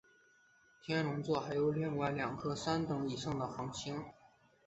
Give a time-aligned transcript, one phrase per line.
[0.81, 4.03] 天龙座还有另外两颗三等以上的恒星。